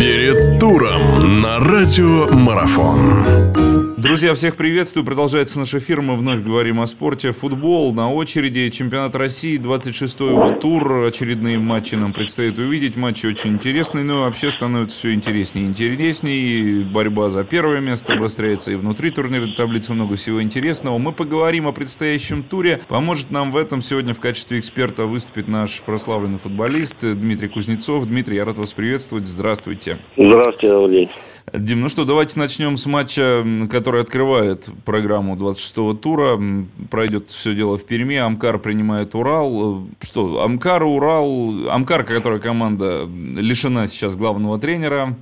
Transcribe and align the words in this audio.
Перед 0.00 0.58
туром 0.58 1.42
на 1.42 1.58
радио 1.58 2.26
Марафон. 2.34 3.89
Друзья, 4.00 4.32
всех 4.32 4.56
приветствую. 4.56 5.04
Продолжается 5.04 5.58
наш 5.58 5.74
эфир. 5.74 6.00
Мы 6.00 6.16
вновь 6.16 6.40
говорим 6.40 6.80
о 6.80 6.86
спорте. 6.86 7.32
Футбол 7.32 7.92
на 7.92 8.10
очереди. 8.10 8.70
Чемпионат 8.70 9.14
России, 9.14 9.60
26-й 9.60 10.30
его 10.30 10.52
тур. 10.52 11.04
Очередные 11.04 11.58
матчи 11.58 11.96
нам 11.96 12.14
предстоит 12.14 12.58
увидеть. 12.58 12.96
Матчи 12.96 13.26
очень 13.26 13.50
интересные, 13.52 14.02
но 14.02 14.22
вообще 14.22 14.50
становится 14.50 14.96
все 14.96 15.12
интереснее 15.12 15.66
и 15.66 15.68
интереснее. 15.68 16.82
Борьба 16.86 17.28
за 17.28 17.44
первое 17.44 17.80
место 17.80 18.14
обостряется 18.14 18.72
и 18.72 18.76
внутри 18.76 19.10
турнирной 19.10 19.52
таблицы 19.52 19.92
много 19.92 20.16
всего 20.16 20.42
интересного. 20.42 20.96
Мы 20.96 21.12
поговорим 21.12 21.66
о 21.66 21.72
предстоящем 21.72 22.42
туре. 22.42 22.80
Поможет 22.88 23.30
нам 23.30 23.52
в 23.52 23.56
этом 23.58 23.82
сегодня 23.82 24.14
в 24.14 24.20
качестве 24.20 24.60
эксперта 24.60 25.04
выступит 25.04 25.46
наш 25.46 25.82
прославленный 25.82 26.38
футболист 26.38 27.02
Дмитрий 27.02 27.48
Кузнецов. 27.48 28.06
Дмитрий, 28.06 28.36
я 28.36 28.46
рад 28.46 28.56
вас 28.56 28.72
приветствовать. 28.72 29.26
Здравствуйте. 29.26 29.98
Здравствуйте, 30.16 30.74
Владимир. 30.74 31.08
Дим, 31.52 31.80
ну 31.80 31.88
что, 31.88 32.04
давайте 32.04 32.38
начнем 32.38 32.76
с 32.76 32.86
матча, 32.86 33.44
который 33.70 34.02
открывает 34.02 34.68
программу 34.84 35.34
26-го 35.36 35.94
тура. 35.94 36.40
Пройдет 36.90 37.30
все 37.30 37.54
дело 37.54 37.76
в 37.76 37.84
Перми. 37.84 38.16
Амкар 38.16 38.58
принимает 38.58 39.14
Урал. 39.14 39.86
Что, 40.00 40.42
Амкар, 40.42 40.82
Урал... 40.84 41.68
Амкар, 41.68 42.04
которая 42.04 42.38
команда 42.38 43.04
лишена 43.06 43.88
сейчас 43.88 44.16
главного 44.16 44.58
тренера. 44.58 45.16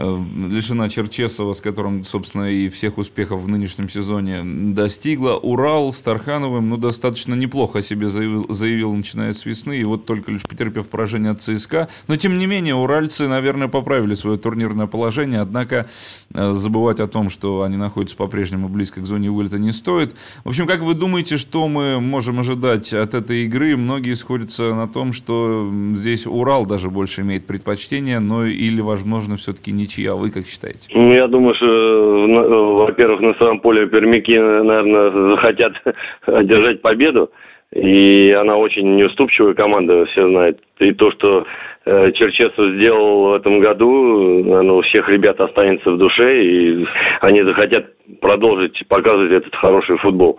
Э, 0.00 0.24
лишена 0.48 0.88
Черчесова, 0.88 1.52
с 1.54 1.60
которым, 1.60 2.04
собственно, 2.04 2.44
и 2.44 2.68
всех 2.68 2.98
успехов 2.98 3.40
в 3.40 3.48
нынешнем 3.48 3.88
сезоне 3.88 4.42
достигла. 4.72 5.32
Урал 5.32 5.92
с 5.92 6.00
Тархановым, 6.00 6.68
ну, 6.68 6.76
достаточно 6.76 7.34
неплохо 7.34 7.82
себе 7.82 8.08
заявил, 8.08 8.46
заявил, 8.48 8.94
начиная 8.94 9.32
с 9.32 9.44
весны, 9.44 9.76
и 9.76 9.82
вот 9.82 10.06
только 10.06 10.30
лишь 10.30 10.42
потерпев 10.42 10.88
поражение 10.88 11.32
от 11.32 11.42
ЦСКА. 11.42 11.88
Но, 12.06 12.14
тем 12.14 12.38
не 12.38 12.46
менее, 12.46 12.76
уральцы, 12.76 13.26
наверное, 13.26 13.66
поправили 13.66 14.14
свое 14.14 14.38
турнирное 14.38 14.86
положение, 14.86 15.40
однако 15.40 15.88
э, 16.32 16.52
забывать 16.52 17.00
о 17.00 17.08
том, 17.08 17.28
что 17.28 17.62
они 17.62 17.76
находятся 17.76 18.14
по-прежнему 18.14 18.68
близко 18.68 19.00
к 19.00 19.06
зоне 19.06 19.32
вылета 19.32 19.58
не 19.58 19.72
стоит. 19.72 20.14
В 20.44 20.50
общем, 20.50 20.68
как 20.68 20.80
вы 20.80 20.94
думаете, 20.94 21.38
что 21.38 21.66
мы 21.66 22.00
можем 22.00 22.38
ожидать 22.38 22.92
от 22.92 23.14
этой 23.14 23.46
игры? 23.46 23.76
Многие 23.76 24.14
сходятся 24.14 24.74
на 24.74 24.86
том, 24.86 25.12
что 25.12 25.68
здесь 25.96 26.24
Урал 26.24 26.66
даже 26.66 26.88
больше 26.88 27.22
имеет 27.22 27.48
предпочтение, 27.48 28.20
но 28.20 28.46
или, 28.46 28.80
возможно, 28.80 29.36
все-таки 29.36 29.72
не 29.72 29.87
ничья. 29.88 30.14
Вы 30.14 30.30
как 30.30 30.46
считаете? 30.46 30.88
Ну, 30.94 31.12
я 31.12 31.26
думаю, 31.26 31.54
что, 31.54 32.84
во-первых, 32.86 33.20
на 33.20 33.34
своем 33.34 33.60
поле 33.60 33.86
пермяки, 33.86 34.38
наверное, 34.38 35.36
захотят 35.36 35.72
одержать 36.26 36.82
победу. 36.82 37.30
И 37.72 38.30
она 38.38 38.56
очень 38.56 38.96
неуступчивая 38.96 39.54
команда, 39.54 40.06
все 40.06 40.26
знают. 40.26 40.58
И 40.78 40.92
то, 40.92 41.10
что 41.12 41.44
э, 41.84 42.12
Черчесов 42.12 42.76
сделал 42.76 43.30
в 43.30 43.34
этом 43.34 43.60
году, 43.60 44.42
наверное, 44.42 44.76
у 44.76 44.82
всех 44.82 45.06
ребят 45.08 45.38
останется 45.38 45.90
в 45.90 45.98
душе, 45.98 46.44
и 46.44 46.86
они 47.20 47.42
захотят 47.42 47.92
продолжить 48.22 48.82
показывать 48.88 49.32
этот 49.32 49.54
хороший 49.54 49.98
футбол. 49.98 50.38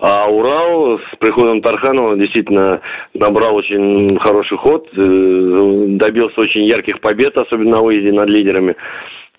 А 0.00 0.30
Урал 0.30 0.98
с 0.98 1.16
приходом 1.18 1.60
Тарханова 1.60 2.16
действительно 2.16 2.80
набрал 3.12 3.54
очень 3.54 4.18
хороший 4.18 4.56
ход, 4.56 4.88
э, 4.96 5.84
добился 5.88 6.40
очень 6.40 6.64
ярких 6.64 7.00
побед, 7.00 7.36
особенно 7.36 7.76
на 7.76 7.82
выезде 7.82 8.10
над 8.10 8.28
лидерами. 8.28 8.76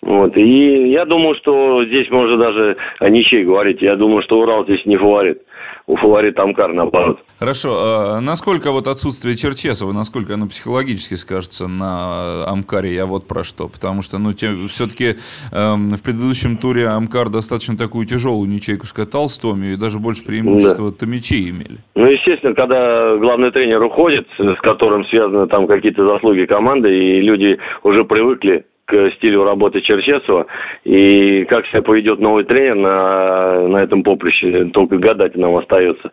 Вот. 0.04 0.38
И 0.38 0.92
я 0.92 1.06
думаю, 1.06 1.36
что 1.36 1.84
здесь 1.86 2.10
можно 2.12 2.38
даже 2.38 2.78
о 3.00 3.10
ничей 3.10 3.44
говорить. 3.44 3.82
Я 3.82 3.96
думаю, 3.96 4.22
что 4.22 4.40
Урал 4.40 4.64
здесь 4.66 4.86
не 4.86 4.98
фаворит 4.98 5.42
у 5.88 5.96
фаворит 5.98 6.40
Амкар 6.40 6.74
наоборот. 6.74 7.20
Хорошо. 7.40 7.70
А 7.72 8.20
насколько 8.22 8.72
вот 8.72 8.88
отсутствие 8.88 9.36
Черчесова, 9.36 9.92
насколько 9.92 10.34
оно 10.36 10.48
психологически 10.48 11.16
скажется 11.16 11.68
на 11.68 12.46
Амкаре, 12.48 12.94
я 12.94 13.06
вот 13.06 13.28
про 13.28 13.44
что. 13.44 13.68
Потому 13.68 14.02
что, 14.02 14.18
ну, 14.18 14.34
все-таки 14.34 15.16
эм, 15.52 15.94
в 15.94 16.04
предыдущем 16.04 16.58
туре 16.58 16.88
Амкар 16.88 17.30
достаточно 17.30 17.78
такую 17.78 18.06
тяжелую 18.06 18.50
ничейку 18.50 18.86
скатал 18.86 19.30
с 19.30 19.38
Томи, 19.40 19.74
и 19.74 19.76
даже 19.76 20.00
больше 20.00 20.26
преимущества 20.26 20.92
да. 20.92 20.98
Томичи 20.98 21.50
имели. 21.50 21.78
Ну, 21.96 22.06
естественно, 22.06 22.54
когда 22.54 23.18
главный 23.18 23.52
тренер 23.52 23.82
уходит, 23.84 24.28
с 24.38 24.62
которым 24.62 25.06
связаны 25.06 25.48
там 25.48 25.68
какие-то 25.68 26.06
заслуги 26.06 26.46
команды, 26.46 26.90
и 26.90 27.22
люди 27.22 27.58
уже 27.84 28.04
привыкли 28.04 28.66
к 28.86 29.12
стилю 29.18 29.44
работы 29.44 29.82
Черчесова. 29.82 30.48
И 30.84 31.46
как 31.46 31.66
себя 31.68 31.82
поведет 31.82 32.20
новый 32.20 32.44
тренер 32.44 32.76
на, 32.76 33.68
на 33.68 33.78
этом 33.78 34.04
поприще, 34.04 34.66
только 34.74 34.98
гадать 34.98 35.36
нам 35.36 35.56
остается. 35.56 36.12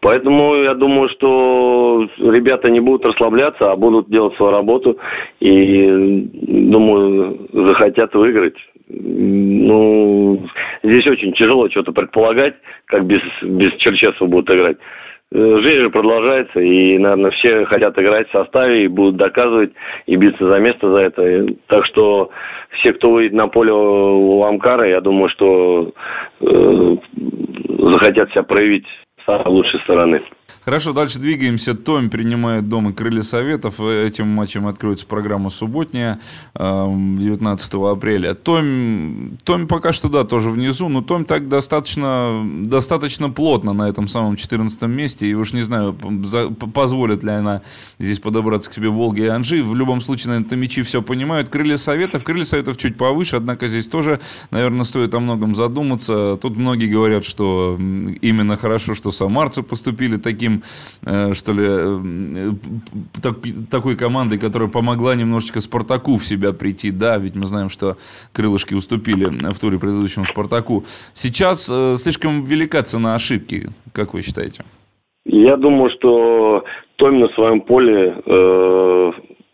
Поэтому 0.00 0.56
я 0.56 0.74
думаю, 0.74 1.08
что 1.10 2.08
ребята 2.18 2.70
не 2.70 2.80
будут 2.80 3.04
расслабляться, 3.06 3.72
а 3.72 3.76
будут 3.76 4.08
делать 4.08 4.36
свою 4.36 4.52
работу. 4.52 4.98
И, 5.40 6.28
думаю, 6.32 7.48
захотят 7.52 8.14
выиграть. 8.14 8.56
Ну, 8.88 10.46
здесь 10.82 11.06
очень 11.10 11.32
тяжело 11.32 11.68
что-то 11.68 11.92
предполагать, 11.92 12.54
как 12.86 13.04
без, 13.04 13.20
без 13.42 13.72
Черчесова 13.78 14.28
будут 14.28 14.54
играть. 14.54 14.78
Э, 15.30 15.58
жизнь 15.60 15.82
же 15.82 15.90
продолжается, 15.90 16.58
и, 16.60 16.96
наверное, 16.98 17.30
все 17.32 17.64
хотят 17.66 17.98
играть 17.98 18.28
в 18.28 18.32
составе 18.32 18.84
и 18.84 18.88
будут 18.88 19.16
доказывать 19.16 19.72
и 20.06 20.16
биться 20.16 20.48
за 20.48 20.58
место 20.58 20.90
за 20.90 20.98
это. 20.98 21.46
Так 21.66 21.84
что 21.86 22.30
все, 22.78 22.94
кто 22.94 23.10
выйдет 23.10 23.34
на 23.34 23.48
поле 23.48 23.72
у 23.72 24.42
Амкара, 24.42 24.88
я 24.88 25.00
думаю, 25.00 25.28
что 25.30 25.92
э, 26.40 26.96
захотят 27.78 28.30
себя 28.30 28.42
проявить 28.42 28.86
с 29.26 29.42
лучшей 29.46 29.80
стороны. 29.80 30.22
Хорошо, 30.68 30.92
дальше 30.92 31.18
двигаемся. 31.18 31.72
Том 31.72 32.10
принимает 32.10 32.68
дома 32.68 32.92
Крылья 32.92 33.22
Советов. 33.22 33.80
Этим 33.80 34.28
матчем 34.28 34.66
откроется 34.66 35.06
программа 35.06 35.48
субботняя 35.48 36.20
19 36.54 37.74
эм, 37.74 37.84
апреля. 37.84 38.34
Том, 38.34 39.38
Том 39.44 39.66
пока 39.66 39.92
что, 39.92 40.10
да, 40.10 40.24
тоже 40.24 40.50
внизу, 40.50 40.90
но 40.90 41.00
Том 41.00 41.24
так 41.24 41.48
достаточно, 41.48 42.46
достаточно 42.64 43.30
плотно 43.30 43.72
на 43.72 43.88
этом 43.88 44.08
самом 44.08 44.36
14 44.36 44.82
месте. 44.82 45.26
И 45.26 45.32
уж 45.32 45.54
не 45.54 45.62
знаю, 45.62 45.96
за, 46.22 46.50
позволит 46.50 47.22
ли 47.22 47.30
она 47.30 47.62
здесь 47.98 48.20
подобраться 48.20 48.70
к 48.70 48.74
себе 48.74 48.90
Волге 48.90 49.24
и 49.24 49.28
Анжи. 49.28 49.62
В 49.62 49.74
любом 49.74 50.02
случае, 50.02 50.32
наверное, 50.32 50.50
Томичи 50.50 50.82
все 50.82 51.00
понимают. 51.00 51.48
Крылья 51.48 51.78
Советов, 51.78 52.24
Крылья 52.24 52.44
Советов 52.44 52.76
чуть 52.76 52.98
повыше, 52.98 53.36
однако 53.36 53.68
здесь 53.68 53.88
тоже, 53.88 54.20
наверное, 54.50 54.84
стоит 54.84 55.14
о 55.14 55.20
многом 55.20 55.54
задуматься. 55.54 56.36
Тут 56.42 56.58
многие 56.58 56.88
говорят, 56.88 57.24
что 57.24 57.78
именно 57.78 58.58
хорошо, 58.58 58.94
что 58.94 59.12
самарцы 59.12 59.62
поступили 59.62 60.18
таким 60.38 60.62
Э, 61.06 61.32
что 61.32 61.52
ли, 61.52 61.64
э, 61.64 62.50
так, 63.22 63.36
такой 63.70 63.96
командой, 63.96 64.38
которая 64.38 64.68
помогла 64.68 65.14
немножечко 65.14 65.60
Спартаку 65.60 66.18
в 66.18 66.24
себя 66.24 66.52
прийти. 66.52 66.90
Да, 66.90 67.16
ведь 67.18 67.34
мы 67.34 67.46
знаем, 67.46 67.70
что 67.70 67.96
крылышки 68.34 68.74
уступили 68.74 69.26
в 69.26 69.58
туре 69.58 69.78
предыдущему 69.78 70.24
Спартаку. 70.24 70.82
Сейчас 71.14 71.70
э, 71.72 71.96
слишком 71.96 72.44
велика 72.44 72.82
цена 72.82 73.14
ошибки, 73.14 73.68
как 73.94 74.14
вы 74.14 74.22
считаете? 74.22 74.64
Я 75.24 75.56
думаю, 75.56 75.90
что 75.96 76.64
Томи 76.96 77.20
на 77.20 77.28
своем 77.28 77.60
поле 77.60 78.14
э, 78.26 79.10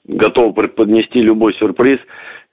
готов 0.08 0.54
преподнести 0.54 1.20
любой 1.20 1.54
сюрприз. 1.54 2.00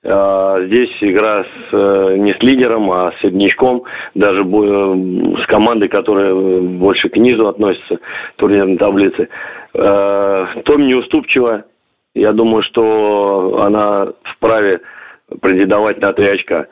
А, 0.04 0.60
здесь 0.66 0.90
игра 1.02 1.44
с, 1.44 1.74
э, 1.74 2.16
не 2.18 2.34
с 2.34 2.42
лидером, 2.42 2.92
а 2.92 3.12
с 3.12 3.22
середнячком, 3.22 3.84
даже 4.16 4.44
с 4.44 5.46
командой, 5.46 5.90
которая 5.90 6.34
больше 6.34 7.10
к 7.10 7.18
низу 7.18 7.48
относится 7.48 8.00
турнирной 8.38 8.78
таблице. 8.78 9.30
А, 9.76 10.48
Том 10.66 10.88
неуступчива. 10.88 11.66
Я 12.16 12.34
думаю, 12.34 12.64
что 12.64 13.62
она 13.62 14.08
вправе 14.36 14.82
претендовать 15.40 16.02
на 16.02 16.14
три 16.14 16.26
очка. 16.26 16.66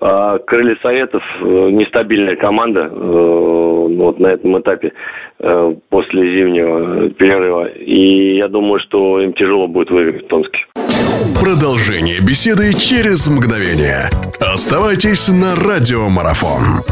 А 0.00 0.38
Крылья 0.38 0.78
Советов 0.80 1.22
э, 1.40 1.70
нестабильная 1.72 2.36
команда 2.36 2.82
э, 2.82 2.88
вот 2.94 4.20
на 4.20 4.28
этом 4.28 4.58
этапе 4.60 4.92
после 5.90 6.34
зимнего 6.34 7.10
перерыва. 7.10 7.66
И 7.66 8.36
я 8.36 8.48
думаю, 8.48 8.80
что 8.80 9.20
им 9.20 9.32
тяжело 9.34 9.68
будет 9.68 9.90
выиграть 9.90 10.24
в 10.24 10.28
Томске. 10.28 10.66
Продолжение 11.34 12.20
беседы 12.20 12.74
через 12.74 13.28
мгновение. 13.28 14.10
Оставайтесь 14.40 15.28
на 15.28 15.54
радиомарафон. 15.56 16.82